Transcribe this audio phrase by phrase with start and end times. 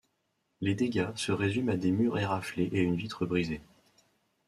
[0.61, 3.61] Les dégâts se résument à des murs éraflés et une vitre brisée.